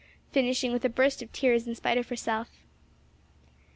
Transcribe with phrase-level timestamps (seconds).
[0.31, 2.49] finishing with a burst of tears in spite of herself.